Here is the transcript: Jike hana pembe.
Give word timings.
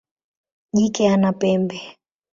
Jike 0.73 1.03
hana 1.09 1.31
pembe. 1.39 1.77